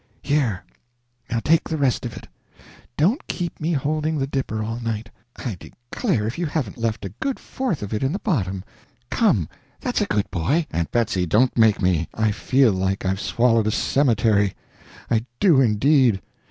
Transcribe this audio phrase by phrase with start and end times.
[0.23, 0.63] Here,
[1.29, 2.25] now, take the rest of it
[2.97, 5.11] don't keep me holding the dipper all night.
[5.35, 8.63] I declare if you haven't left a good fourth of it in the bottom!
[9.11, 9.47] Come
[9.79, 12.09] that's a good "Aunt Betsy, don't make me!
[12.15, 14.55] I feel like I've swallowed a cemetery;
[15.11, 16.19] I do, indeed.